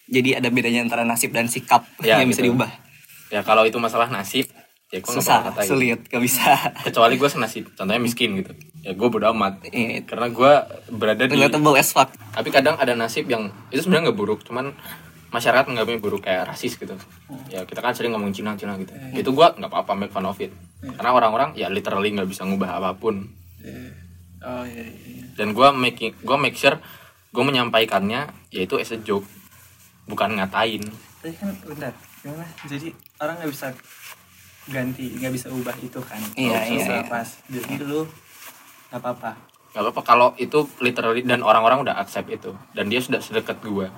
[0.08, 2.52] Jadi ada bedanya antara nasib dan sikap Ya, yang bisa gitu.
[2.52, 2.70] diubah.
[3.28, 4.48] ya kalau itu masalah nasib
[4.88, 6.48] ya gue Susah, ngatain sulit, gak bisa.
[6.80, 10.00] kecuali gue senasib contohnya miskin gitu ya gue bodo amat Iya.
[10.02, 10.52] karena gue
[10.90, 12.08] berada di Relatable as fuck.
[12.30, 14.72] tapi kadang ada nasib yang itu sebenarnya nggak buruk cuman
[15.28, 16.96] masyarakat menganggapnya buruk kayak rasis gitu
[17.48, 20.38] ya kita kan sering ngomong Cina Cina gitu itu gue nggak apa-apa make fun of
[20.40, 23.90] it karena orang-orang ya literally nggak bisa ngubah apa pun Iya.
[24.38, 25.24] Oh iya iya.
[25.34, 26.78] dan gue making gue make sure
[27.28, 29.26] gue menyampaikannya yaitu as a joke
[30.06, 30.80] bukan ngatain
[31.18, 31.90] Tapi kan bentar,
[32.22, 32.46] gimana?
[32.64, 33.74] Jadi orang nggak bisa
[34.68, 36.22] ganti, nggak bisa ubah itu kan?
[36.38, 37.10] Iya, iya, susah iya.
[37.10, 37.28] Pas.
[37.50, 38.06] Jadi lu
[38.88, 39.32] nggak apa-apa.
[39.68, 43.90] nggak apa-apa kalau itu literally dan orang-orang udah accept itu dan dia sudah sedekat gue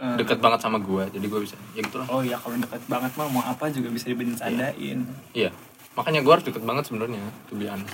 [0.00, 0.16] Hmm.
[0.16, 3.28] deket banget sama gue jadi gue bisa ya gitulah Oh iya kalau deket banget mah
[3.28, 5.52] mau apa juga bisa dibencandain iya
[5.92, 7.92] makanya gue harus deket banget sebenarnya be honest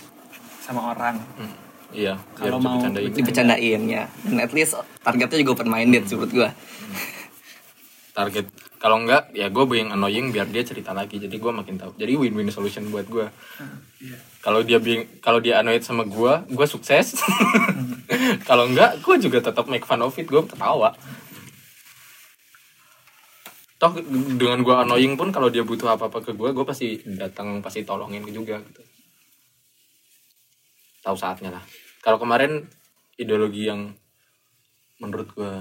[0.62, 1.22] sama orang.
[1.34, 1.54] Hmm,
[1.90, 2.82] iya Kalau mau.
[2.82, 4.10] Dibercandain ya.
[4.20, 6.50] Dan at least targetnya juga open minded menurut gua.
[8.10, 11.92] target kalau enggak ya gue being annoying biar dia cerita lagi jadi gue makin tahu
[11.94, 13.28] jadi win-win solution buat gue
[13.96, 14.16] Iya.
[14.40, 17.16] kalau dia being kalau dia annoyed sama gue gue sukses
[18.48, 20.96] kalau enggak gue juga tetap make fun of it gue ketawa
[23.76, 23.92] toh
[24.40, 27.84] dengan gue annoying pun kalau dia butuh apa apa ke gue gue pasti datang pasti
[27.84, 28.80] tolongin juga gitu.
[31.04, 31.64] Tahu saatnya lah.
[32.00, 32.64] Kalau kemarin
[33.20, 33.92] ideologi yang
[34.96, 35.52] menurut gue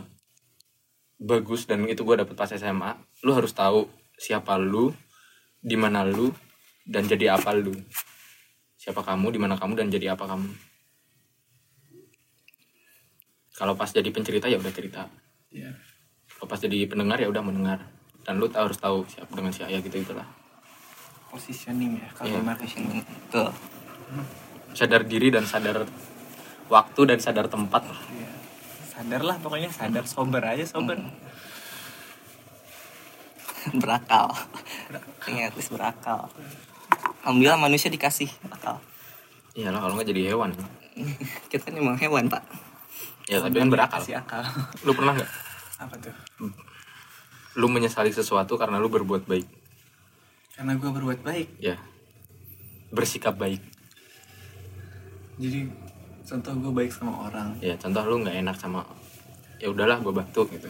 [1.20, 2.96] bagus dan itu gue dapet pas SMA
[3.28, 4.96] lu harus tahu siapa lu
[5.60, 6.32] di mana lu
[6.88, 7.76] dan jadi apa lu.
[8.80, 10.56] Siapa kamu di mana kamu dan jadi apa kamu.
[13.56, 15.04] Kalau pas jadi pencerita ya udah cerita.
[15.56, 15.72] Iya.
[16.36, 17.95] kalau pas jadi pendengar ya udah mendengar
[18.26, 20.26] dan lu harus tahu siapa dengan siapa ya gitu itulah
[21.30, 22.42] Positioning ya kalau Iya.
[22.42, 23.04] marketing.
[23.28, 23.52] Tuh.
[24.72, 25.84] sadar diri dan sadar
[26.68, 28.32] waktu dan sadar tempat Iya.
[28.88, 30.96] Sadar lah pokoknya sadar sober aja sober.
[33.76, 34.30] berakal.
[35.26, 36.30] Iya, at least berakal.
[37.22, 38.78] Alhamdulillah manusia dikasih akal.
[39.56, 40.52] iyalah kalau nggak jadi hewan
[41.50, 42.44] Kita kan emang hewan, Pak.
[43.26, 44.44] ya tapi kan berakal akal.
[44.86, 45.32] lu pernah nggak
[45.82, 46.14] Apa tuh?
[47.56, 49.48] Lu menyesali sesuatu karena lu berbuat baik
[50.52, 51.48] Karena gue berbuat baik.
[51.58, 51.76] ya
[52.90, 53.60] bersikap baik
[55.36, 55.68] Jadi
[56.24, 57.60] contoh gue baik sama orang.
[57.60, 58.84] ya contoh lu nggak enak sama
[59.58, 60.68] ya udahlah gue batuk gitu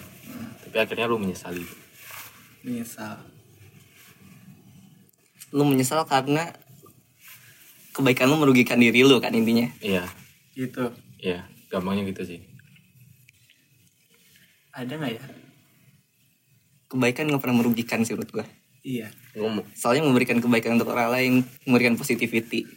[0.62, 1.66] tapi akhirnya lu menyesali
[2.62, 3.22] Misal.
[5.52, 6.50] Lu menyesal karena
[7.94, 9.70] kebaikan lu merugikan diri lu kan intinya.
[9.80, 10.02] iya
[10.52, 10.90] Gitu.
[11.18, 12.42] iya gampangnya gitu sih
[14.72, 15.24] Ada nggak ya?
[16.88, 18.46] Kebaikan nggak pernah merugikan sih menurut gua.
[18.82, 19.10] Iya.
[19.34, 22.70] ngomong Soalnya memberikan kebaikan untuk orang lain, memberikan positivity.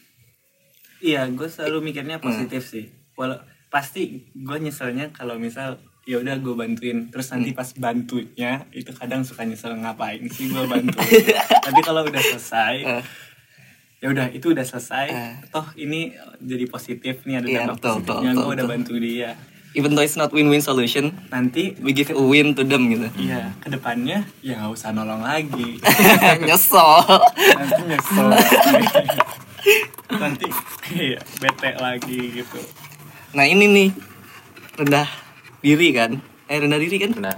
[0.99, 2.89] Iya, gue selalu mikirnya positif sih.
[3.15, 8.89] Walau pasti gue nyeselnya kalau misal ya udah gue bantuin terus nanti pas bantunya itu
[8.91, 10.97] kadang suka nyesel ngapain sih gue bantu
[11.69, 13.05] tapi kalau udah selesai Eh.
[14.01, 15.35] ya udah itu udah selesai Eh.
[15.47, 16.09] toh ini
[16.41, 18.73] jadi positif nih ada Iya, dampak betul, positifnya gue udah betul.
[18.73, 19.31] bantu dia
[19.73, 23.05] Even though it's not win-win solution, nanti we give a win to them gitu.
[23.21, 25.77] iya ke depannya ya nggak usah nolong lagi
[26.49, 27.05] Nyesel.
[27.53, 28.29] nanti nyesel
[30.25, 30.47] nanti
[30.91, 32.59] iya bete lagi gitu
[33.29, 33.89] Nah ini nih
[34.75, 35.05] rendah
[35.61, 36.17] diri kan?
[36.47, 37.13] Eh rendah diri kan?
[37.13, 37.37] rendah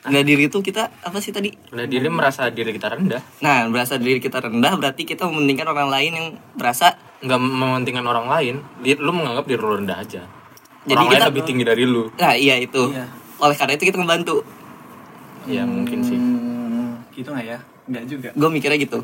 [0.00, 1.52] Rendah diri itu kita apa sih tadi?
[1.68, 5.92] rendah diri merasa diri kita rendah Nah berasa diri kita rendah berarti kita mementingkan orang
[5.92, 10.24] lain yang berasa nggak mementingkan orang lain lu menganggap diri lu rendah aja
[10.90, 12.82] Jadi orang kita- lebih tinggi dari lu Nah iya itu.
[12.88, 13.06] Iya.
[13.38, 14.36] Oleh karena itu kita ngebantu.
[15.42, 19.00] ya mungkin sih Hmm, gitu nggak ya nggak juga Gue mikirnya gitu.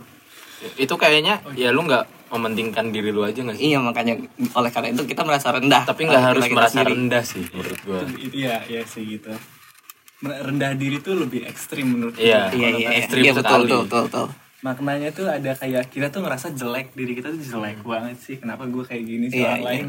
[0.75, 4.21] itu kayaknya ya lu nggak mementingkan diri lu aja nggak sih Iya makanya
[4.53, 5.83] oleh karena itu kita merasa rendah.
[5.83, 6.93] tapi nggak harus kita merasa sendiri.
[6.93, 9.33] rendah sih menurut gua itu, itu ya ya sih gitu
[10.23, 12.49] rendah diri tuh lebih ekstrim menurut Iya.
[12.49, 12.57] gue.
[12.59, 14.27] Iya iya ekstrim iya betul betul betul betul.
[14.59, 18.65] maknanya tuh ada kayak kita tuh ngerasa jelek diri kita tuh jelek banget sih kenapa
[18.65, 19.69] gue kayak gini sih Iya, orang iya.
[19.71, 19.87] lain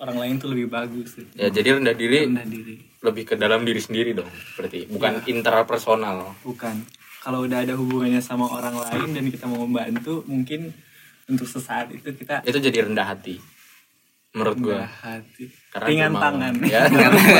[0.00, 2.74] orang lain tuh lebih bagus sih ya jadi rendah diri rendah diri.
[3.00, 4.84] lebih ke dalam diri sendiri dong berarti.
[4.86, 5.28] Bukan Iya.
[5.30, 6.84] interpersonal bukan.
[7.20, 10.72] Kalau udah ada hubungannya sama orang lain dan kita mau membantu mungkin
[11.26, 13.36] untuk sesaat itu kita itu jadi rendah hati
[14.30, 15.44] menurut gue rendah hati.
[15.68, 16.52] Karena ringan cuma- tangan.
[16.62, 16.80] Ya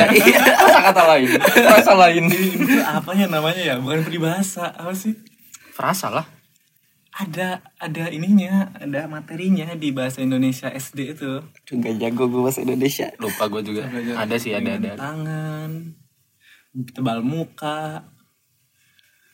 [0.85, 1.29] kata lain.
[1.39, 2.23] Frasa lain.
[2.27, 3.75] Itu apanya namanya ya?
[3.77, 4.69] Bukan peribahasa.
[4.71, 5.13] Apa sih?
[5.71, 6.25] Frasa lah
[7.11, 11.43] ada ada ininya ada materinya di bahasa Indonesia SD itu.
[11.67, 13.11] Juga jago gue bahasa Indonesia.
[13.19, 13.83] Lupa gue juga.
[14.15, 15.99] Ada sih ada ada tangan
[16.95, 18.07] tebal muka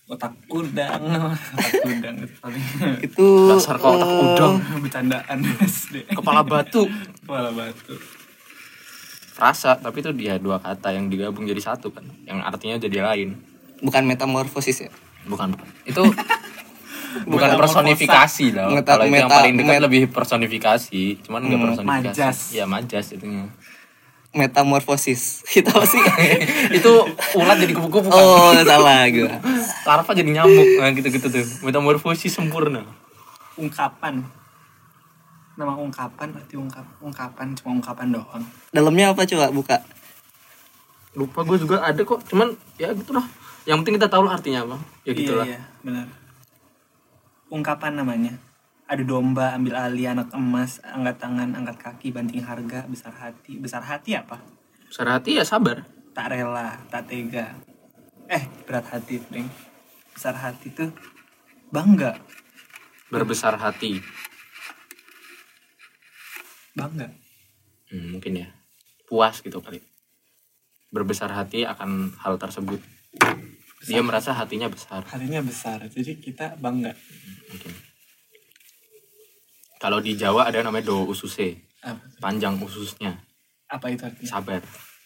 [0.09, 1.03] otak udang.
[1.59, 2.65] Otak udang itu paling
[3.03, 4.53] itu dasar kau otak eh, udang.
[4.81, 6.89] Bercandaan SD kepala batu.
[7.21, 7.93] Kepala batu.
[9.37, 12.09] Frasa tapi itu dia dua kata yang digabung jadi satu kan.
[12.25, 13.37] Yang artinya jadi lain.
[13.85, 14.91] Bukan metamorfosis ya?
[15.27, 15.67] Bukan bukan.
[15.83, 16.01] itu
[17.23, 18.69] bukan personifikasi dong.
[18.73, 22.13] Meta- kalau itu yang paling dekat met- lebih personifikasi cuman nggak Hmm, personifikasi.
[22.13, 22.38] majas.
[22.51, 23.47] ya majas itunya.
[24.30, 25.21] Metamorfosis.
[25.58, 25.97] Itu apa sih?
[26.77, 26.91] Itu
[27.34, 29.25] ulat jadi kupu-kupu kan oh salah gue
[29.88, 30.67] larva jadi nyamuk.
[30.77, 31.45] Nah gitu-gitu tuh.
[31.63, 32.84] Metamorfosis sempurna.
[33.56, 34.21] Ungkapan.
[35.56, 38.43] Nama ungkapan arti ungkap ungkapan cuma ungkapan doang.
[38.69, 39.77] Dalamnya apa coba buka?
[41.13, 42.21] Lupa gue juga ada kok.
[42.23, 43.25] Cuman ya gitu lah.
[43.63, 46.08] Yang penting kita tahu lah artinya apa ya gitulah iya, iya benar
[47.51, 48.36] ungkapan namanya.
[48.88, 53.60] Ada domba ambil alih anak emas angkat tangan angkat kaki banting harga besar hati.
[53.60, 54.39] Besar hati apa?
[54.88, 55.83] Besar hati ya sabar.
[56.15, 57.51] Tak rela tak tega.
[58.31, 59.47] Eh berat hati Pring.
[60.15, 60.89] besar hati tuh
[61.69, 62.15] bangga.
[63.12, 63.99] Berbesar hati.
[66.73, 67.12] Bangga.
[67.91, 68.47] Hmm, mungkin ya.
[69.05, 69.83] Puas gitu kali.
[70.89, 72.79] Berbesar hati akan hal tersebut
[73.85, 75.05] dia merasa hatinya besar.
[75.05, 76.97] Hatinya besar jadi kita bangga.
[77.53, 77.71] Mungkin
[79.77, 81.61] kalau di Jawa ada namanya do ususe.
[81.85, 83.13] Apa, panjang ususnya.
[83.69, 84.25] Apa itu artinya?
[84.25, 84.61] Sabar.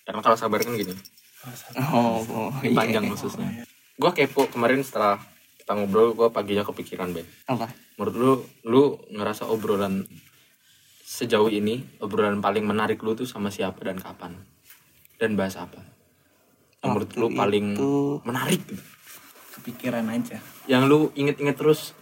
[0.08, 0.96] Karena kalau sabar kan gini.
[1.44, 1.80] Oh, sabar.
[1.92, 2.72] oh, oh iya.
[2.72, 3.68] panjang ususnya.
[4.00, 5.20] Gua kepo kemarin setelah
[5.60, 7.28] kita ngobrol gua paginya kepikiran Ben.
[7.52, 7.68] Apa?
[8.00, 10.08] Menurut lu lu ngerasa obrolan
[11.04, 14.40] sejauh ini obrolan paling menarik lu tuh sama siapa dan kapan?
[15.20, 15.91] Dan bahas apa
[16.82, 18.62] yang menurut lu paling itu- menarik?
[19.54, 20.42] Kepikiran aja.
[20.66, 21.94] Yang lu inget-inget terus?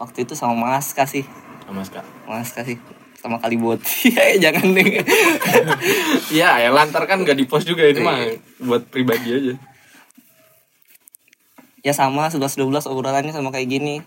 [0.00, 1.28] Waktu itu sama Mas kasih
[1.68, 2.80] sama Ska Mas kasih
[3.20, 3.76] sama kali buat
[4.08, 5.04] ya jangan deh.
[6.34, 8.16] Iya, ya lantar kan gak di post juga ini mah.
[8.62, 9.54] Buat pribadi aja.
[11.78, 14.00] ya sama 11 12 obrolannya sama kayak gini.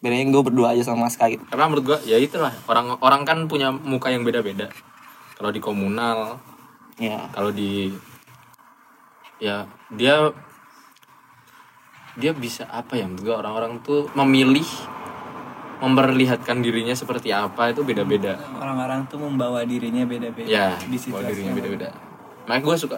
[0.00, 1.42] Bedanya gue berdua aja sama Mas gitu.
[1.50, 2.54] Karena menurut gua ya itulah.
[2.70, 4.70] Orang orang kan punya muka yang beda-beda.
[5.36, 6.40] Kalau di komunal,
[7.00, 7.88] ya kalau di
[9.40, 9.64] ya
[9.96, 10.30] dia
[12.20, 14.66] dia bisa apa ya menurut gua orang-orang tuh memilih
[15.80, 18.36] memperlihatkan dirinya seperti apa itu beda-beda.
[18.60, 21.88] orang-orang tuh membawa dirinya beda-beda Ya, di bawa situasi dirinya beda-beda.
[22.44, 22.96] Makanya gue suka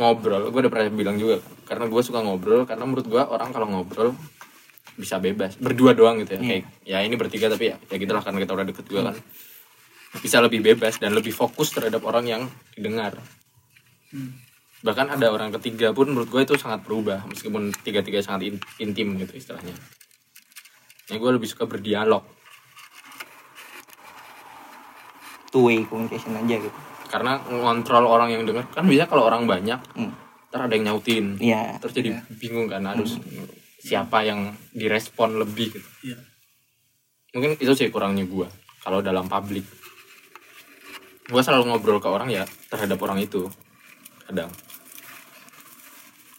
[0.00, 0.48] ngobrol.
[0.48, 4.16] Gue udah pernah bilang juga karena gue suka ngobrol karena menurut gue orang kalau ngobrol
[4.96, 6.40] bisa bebas berdua doang gitu ya.
[6.40, 9.16] Kayak ya ini bertiga tapi ya ya gitulah karena kita udah deket juga kan.
[10.20, 13.16] Bisa lebih bebas dan lebih fokus terhadap orang yang didengar.
[14.10, 14.32] Hmm.
[14.80, 19.16] Bahkan ada orang ketiga pun menurut gue itu sangat berubah meskipun tiga-tiga sangat in- intim
[19.16, 19.74] gitu istilahnya.
[21.06, 22.22] Ya gue lebih suka berdialog
[25.48, 29.78] two way communication aja gitu karena ngontrol orang yang denger kan bisa kalau orang banyak
[29.94, 30.10] Hmm.
[30.50, 31.78] ntar ada yang nyautin Iya.
[31.78, 33.16] terus jadi bingung kan harus
[33.78, 36.18] siapa yang direspon lebih gitu Iya.
[37.32, 38.50] mungkin itu sih kurangnya gua
[38.82, 39.62] kalau dalam publik
[41.26, 43.46] gua selalu ngobrol ke orang ya terhadap orang itu
[44.24, 44.50] kadang.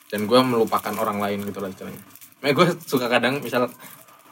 [0.07, 1.99] Dan gua melupakan orang lain gitu lah istilahnya.
[2.39, 3.67] Makanya gue suka kadang misal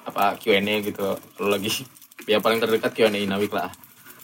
[0.05, 1.17] apa Q&A gitu.
[1.17, 1.67] Kalau lagi
[2.31, 3.73] ya paling terdekat Q&A Inawik lah.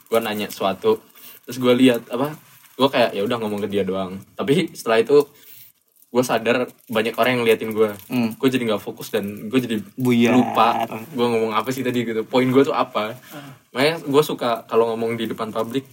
[0.08, 1.02] Gue nanya suatu
[1.42, 2.38] terus gue lihat apa
[2.78, 4.22] gue kayak ya udah ngomong ke dia doang.
[4.38, 5.26] Tapi setelah itu
[6.12, 8.36] gue sadar banyak orang yang liatin gue Hmm.
[8.36, 10.36] gue jadi nggak fokus dan gue jadi Buyar.
[10.36, 12.22] lupa gue ngomong apa sih tadi gitu.
[12.24, 13.16] Poin gue tuh apa?
[13.74, 15.84] Makanya gue suka kalau ngomong di depan publik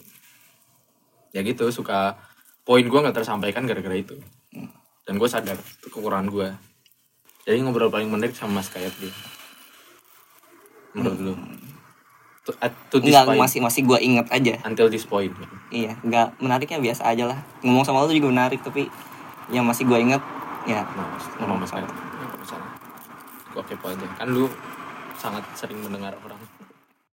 [1.30, 2.16] ya gitu suka
[2.62, 4.16] poin gue nggak tersampaikan gara-gara itu.
[5.08, 6.48] Dan gue sadar itu kekurangan gue
[7.48, 9.08] jadi ngobrol paling menarik sama Mas Kayat dia.
[10.92, 11.34] Menurut lu?
[12.44, 13.40] To, at- to this Enggak point.
[13.40, 14.54] masih masih gue inget aja.
[14.68, 15.32] Until this point.
[15.72, 17.38] Iya nggak menariknya biasa aja lah.
[17.64, 18.88] Ngomong sama lo tuh juga menarik tapi
[19.48, 20.20] yang masih gue inget
[20.68, 20.84] ya.
[20.92, 21.88] Nah sama Mas Kayat.
[21.88, 22.68] Nggak masalah.
[23.56, 24.06] Gue kepo aja.
[24.20, 24.44] Kan lu
[25.16, 26.36] sangat sering mendengar orang